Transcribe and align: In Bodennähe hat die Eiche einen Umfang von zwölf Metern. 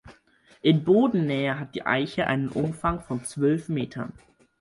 In 0.63 0.83
Bodennähe 0.83 1.59
hat 1.59 1.75
die 1.75 1.85
Eiche 1.85 2.25
einen 2.25 2.49
Umfang 2.49 3.01
von 3.01 3.23
zwölf 3.23 3.69
Metern. 3.69 4.13